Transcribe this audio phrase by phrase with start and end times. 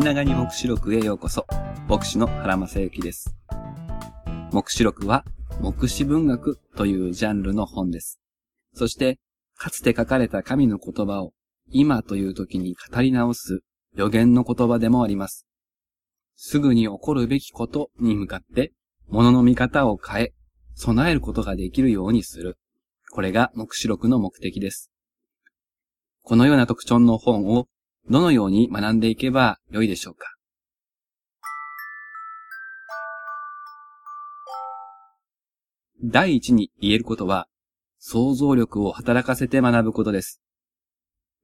[0.00, 1.46] 気長に目視録へようこそ。
[1.86, 3.36] 牧師の原正幸です。
[4.50, 5.26] 目視録は、
[5.60, 8.18] 目視文学というジャンルの本です。
[8.72, 9.18] そして、
[9.58, 11.34] かつて書かれた神の言葉を、
[11.68, 13.60] 今という時に語り直す
[13.94, 15.46] 予言の言葉でもあります。
[16.34, 18.72] すぐに起こるべきことに向かって、
[19.08, 20.32] 物の見方を変え、
[20.76, 22.56] 備えることができるようにする。
[23.10, 24.90] これが目視録の目的です。
[26.22, 27.66] このような特徴の本を
[28.08, 30.26] どのように学んでいけばよいでしょうか？
[36.02, 37.46] 第一に言えることは、
[37.98, 40.40] 想像力を働かせて学ぶことです。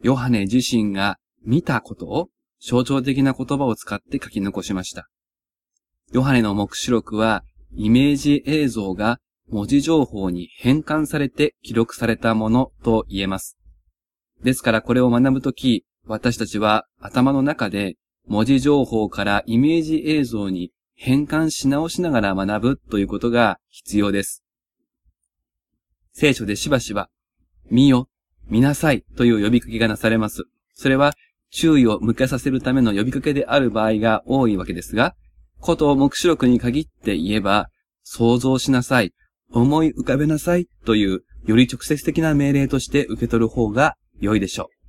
[0.00, 2.28] ヨハネ自身が見たことを
[2.60, 5.08] 象徴的な言葉を使って書き残しました。
[6.12, 7.42] ヨハネの目視録は、
[7.74, 9.18] イメージ映像が
[9.48, 13.58] 文字情報に変換されて記録されたものと言えます。
[14.44, 24.44] ですからこれを学ぶとき、私たちは頭の中で文字情報からイメージ映像に変換し直しながら学ぶということが必要です。
[26.12, 27.08] 聖書でしばしば、
[27.70, 28.08] 見よ、
[28.46, 30.44] 見なさいという呼びかけがなされます。
[30.74, 31.14] それは
[31.50, 35.14] 注意を向けさせるための呼びかけである場合が多いわけですが、
[35.60, 37.68] ことを目視録に限って言えば、
[38.02, 39.12] 想像しなさい、
[39.50, 44.83] 思い浮かべなさいというより直接的な命令として受け取る方が良いでしょう。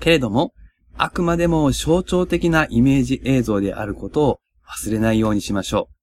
[0.00, 0.52] けれども、
[0.96, 5.96] あくまでも象徴的なイメージ映像であることを忘れないようにしましょう。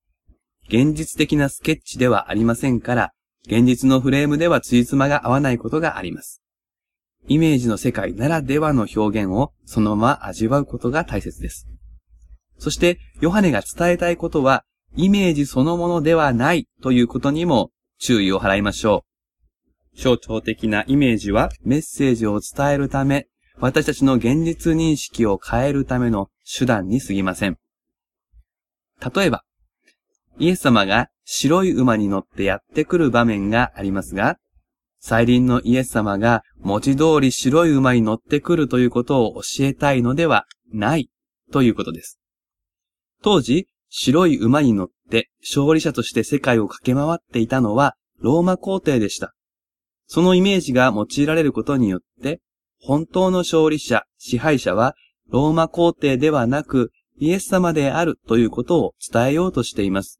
[0.67, 3.11] 現実的なスケッチではありませんから、
[3.45, 6.41] 現実のフレームではついつまが合わないことがあります。
[7.27, 11.67] イメージの世界ならではの表現をそのまま味わうことが大切です。
[12.59, 14.63] そして、ヨハネが伝えたいことは、
[14.95, 19.03] イメージそのものではないということにも注意を払いましょ
[19.95, 19.99] う。
[19.99, 23.27] 象徴的なイメージはメッセージを伝えるため、
[23.59, 27.57] 私たちの現実認識を変えるための手段に過ぎません。
[29.15, 29.43] 例えば、
[30.39, 34.37] イエス様が白い馬に乗ってやってくる場面がありますが、
[34.99, 41.09] 再臨のイエス様が文字通り白い馬に乗ってくるということを教えたいのではない
[41.51, 42.19] ということです。
[43.21, 49.35] 当時、白い馬に乗って勝利者として世界を駆け回っていたのはローマ皇帝でした。
[50.07, 52.39] そのイメージが用いられることによって、
[52.85, 54.95] 本当の勝利者、支配者は
[55.29, 60.19] ローマ皇帝ではなくイエス様であるということを伝えようとしています。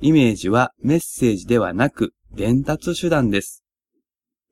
[0.00, 3.62] イメージはメッセージではなく伝達手段です。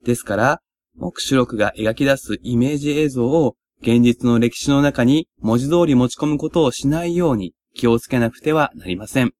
[0.05, 0.61] ですから、
[0.95, 9.33] 目視録が描き出すイメージ映像を現実の歴史の中に文字通り持ち込むことをしないように気をつけなくてはなりません。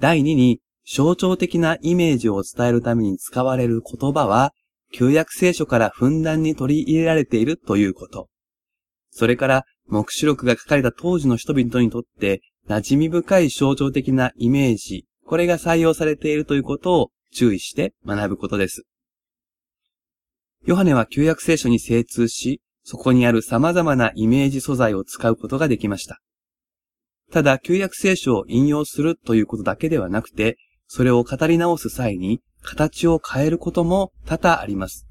[0.00, 4.52] 第2に、象徴的なイメージを伝えるために使われる言葉は、
[4.92, 8.28] 旧約聖書からふんだんに取り入れられているということ。
[9.10, 18.84] それから、目視録が書かれた当時の人々にとって、馴染み深い象徴的なイメージ、これが採用されているということを注意して学ぶことです。
[20.64, 26.20] ヨハネは旧約聖書に精通し、そこにある様々なイメージ素材を使うことができました。
[27.30, 35.06] ただ、旧約聖書を引用するということだけではなくて、それを語り直す際に、形を変えることも多々あります。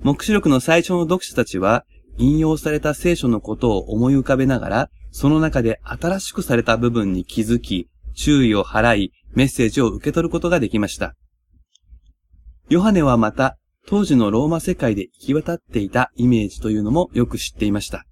[0.00, 1.84] 目視録の最初の読者たちは、
[2.16, 11.14] 引用された聖書のことを思い浮かべながら、その中で新しくされた部分に気づき、注意を払い、メッセージを受け取ることができました。
[12.68, 18.06] ヨハネはまた、当時のローマ世界で行き渡っていたイメージというのもよく知っていました。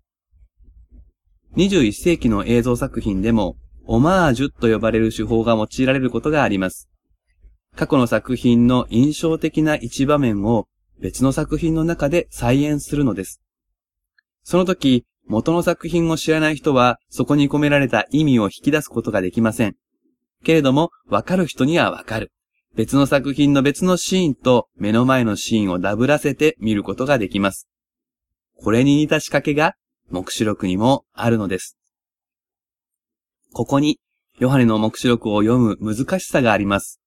[1.56, 6.88] 21世紀の映像作品でも、オマージュと呼ばれる手法が用いられることがあります。
[7.76, 10.66] 過去の作品の印象的な一場面を
[11.00, 13.42] 別の作品の中で再現するのです。
[14.44, 19.76] その時、元の作品を知らない人は、そこに込められた意味を引き出すことができません。
[20.44, 22.32] けれども、わかる人にはわかる。
[22.74, 27.68] 別の作品の別のシーンと目の前のシーンをダブらせて見ることができます。
[28.56, 29.74] これに似た仕掛けが、
[30.10, 31.76] 目視録にもあるのです。
[33.52, 33.98] ここに、
[34.38, 37.00] ヨハネの目視録を読む難しさがあります。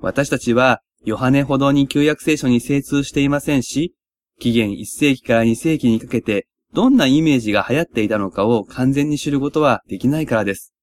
[0.00, 3.94] 私たちは、ヨハネほどに旧約聖書に精通していませんし、
[4.40, 10.74] 紀元1世紀から2世紀にかけて、どんなイメージが流行っていたのかを完全に知ることはできないからです。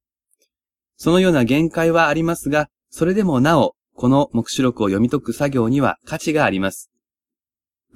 [0.97, 6.91] そのような限界はありますが、それでもなお、この目視録を読み解く作業には価値があります。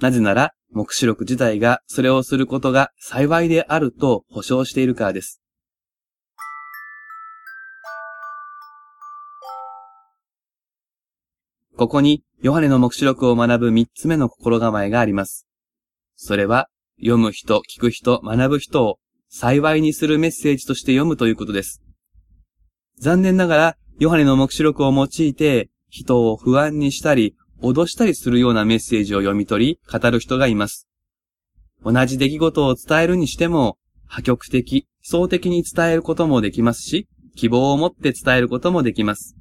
[0.00, 5.40] なぜなら、目視録自体がそれをすることが幸いであると保証しているからです。
[11.76, 15.46] ここにヨハネの目視録を学ぶ三つ目の心構えがあります。
[16.16, 16.68] それは、
[16.98, 21.82] 読む人、聞く人、学ぶ人を幸いにするメッセージとして読むということです。
[22.98, 30.88] 残念ながら、ヨハネの目視録を用いて、人を不安にしたり、脅したりするようなメッセージを読み取り、語る人がいます。
[31.84, 39.36] 同じ出来事を伝えるにしても、破局的、相的に伝えることもできますし、希望を持って伝えることもできます。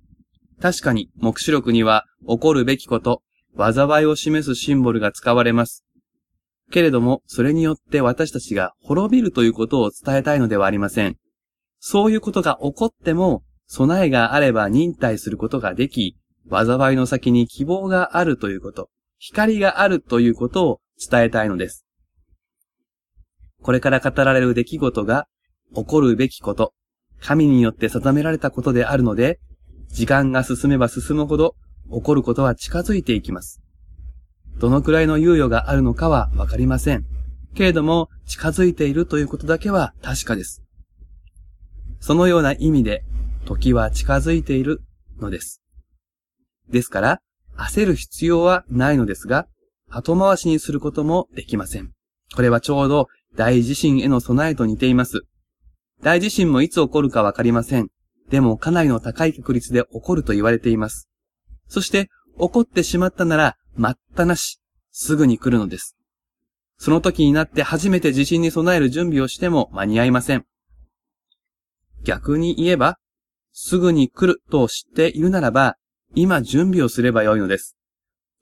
[0.62, 3.24] 確かに、目視録には起こるべきこと、
[3.57, 5.86] 災いを示すシンボルが使われます。
[6.71, 11.18] けれども、それによって私たちが滅びるということを伝えたいのではありません。
[11.80, 16.16] そういうことが起こっても、備えがあれば忍耐することができ、
[16.49, 21.85] 災いの先に希望があるということ、光があるということを伝えたいのです。
[23.61, 25.27] これから語られる出来事が
[25.75, 26.73] 起こるべきこと、
[27.19, 29.39] 神によって定められたことであるので、
[29.89, 31.55] 時間が進めば進むほど
[31.91, 33.61] 起こることは近づいていきます。
[34.57, 37.05] どのくらいの猶予があるのかはわかりません。
[37.55, 40.63] けれども、近づいているということだけは確かです。
[41.99, 43.03] そのような意味で、
[43.45, 44.81] 時は近づいている
[45.19, 45.61] のです。
[46.71, 47.21] ですから、
[47.57, 49.48] 焦る必要はないのですが、
[49.89, 51.92] 後回しにすることもできません。
[52.36, 55.24] これはちょうど大地震への備えと似ています。
[56.01, 57.89] 大地震もいつ起こるかわかりません。
[58.30, 61.10] でもかなりの高い確率で起こると言われています。
[61.68, 64.60] そして、起こってしまったなら、待ったなし、
[64.92, 65.98] すぐに来るのです。
[66.77, 70.45] その時になって初めて地震に備える準備をしても間に合いません。
[72.04, 72.98] 逆に言えば、
[73.51, 75.75] すぐに来ると知っているならば、
[76.15, 77.77] 今準備をすればよいのです。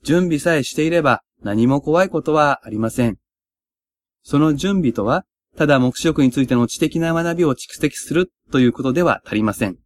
[0.02, 3.18] 準備さえしていれば何も怖いことはありません。
[4.22, 5.24] その準備とは、
[5.56, 9.78] ただ目視録についての知的な学びを蓄積するということでは足りません。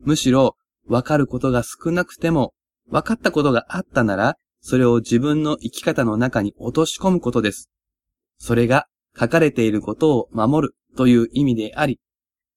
[0.00, 0.56] むしろ、
[0.88, 2.54] わかることが少なくても、
[2.90, 7.70] わかったことがあったなら、それを自分の生き方の中に落とし込むことです。
[8.38, 8.86] それが
[9.18, 12.00] 書かれていることを守るという意味であり、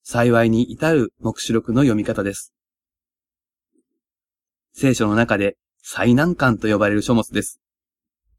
[0.03, 2.55] 幸いに至る目視録の読み方です。
[4.77, 7.62] 聖書の中で最難関と呼ばれる書物です。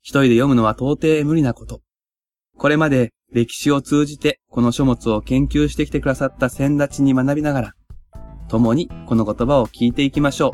[0.02, 1.80] 一人で読むのは到底無理なこと。
[2.58, 7.72] これまで歴史を通じてこの書物を研究してきてくださった先立ちに学びながら、
[8.48, 10.52] 共にこの言葉を聞いていきましょう。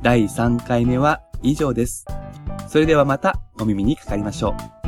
[0.00, 2.04] 第3回目は以上です。
[2.68, 4.79] それではまたお耳にかかりましょう。